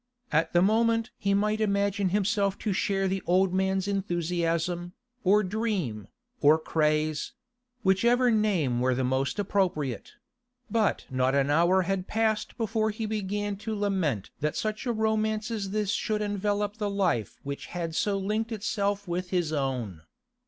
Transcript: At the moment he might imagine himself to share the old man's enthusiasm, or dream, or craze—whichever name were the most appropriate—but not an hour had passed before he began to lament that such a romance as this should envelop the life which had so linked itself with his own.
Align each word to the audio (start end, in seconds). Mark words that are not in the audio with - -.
At 0.31 0.51
the 0.53 0.63
moment 0.63 1.11
he 1.15 1.35
might 1.35 1.61
imagine 1.61 2.09
himself 2.09 2.57
to 2.57 2.73
share 2.73 3.07
the 3.07 3.21
old 3.27 3.53
man's 3.53 3.87
enthusiasm, 3.87 4.93
or 5.23 5.43
dream, 5.43 6.07
or 6.39 6.57
craze—whichever 6.57 8.31
name 8.31 8.79
were 8.79 8.95
the 8.95 9.03
most 9.03 9.37
appropriate—but 9.37 11.05
not 11.11 11.35
an 11.35 11.51
hour 11.51 11.83
had 11.83 12.07
passed 12.07 12.57
before 12.57 12.89
he 12.89 13.05
began 13.05 13.57
to 13.57 13.75
lament 13.77 14.31
that 14.39 14.55
such 14.55 14.87
a 14.87 14.91
romance 14.91 15.51
as 15.51 15.69
this 15.69 15.91
should 15.91 16.23
envelop 16.23 16.77
the 16.77 16.89
life 16.89 17.37
which 17.43 17.67
had 17.67 17.93
so 17.93 18.17
linked 18.17 18.51
itself 18.51 19.07
with 19.07 19.29
his 19.29 19.53
own. 19.53 20.01